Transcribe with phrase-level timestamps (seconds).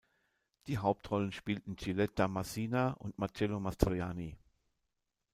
[0.65, 4.35] Die Hauptrollen spielten Giulietta Masina und Marcello Mastroianni.